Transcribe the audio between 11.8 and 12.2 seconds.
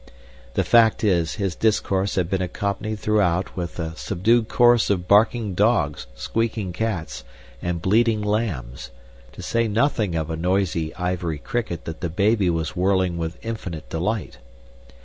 that the